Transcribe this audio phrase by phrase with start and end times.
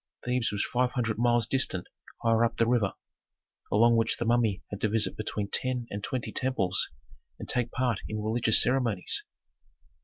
[0.25, 1.85] Thebes was five hundred miles distant
[2.23, 2.95] higher up the river,
[3.71, 6.89] along which the mummy had to visit between ten and twenty temples
[7.37, 9.23] and take part in religious ceremonies.